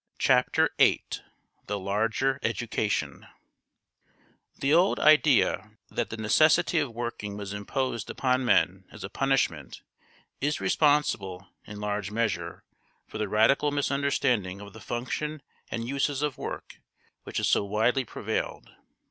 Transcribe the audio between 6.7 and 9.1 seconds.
of working was imposed upon men as